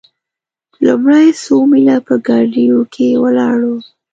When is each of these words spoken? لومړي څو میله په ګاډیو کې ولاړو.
لومړي 0.85 1.27
څو 1.43 1.55
میله 1.69 1.97
په 2.07 2.15
ګاډیو 2.27 2.79
کې 2.93 3.07
ولاړو. 3.23 3.75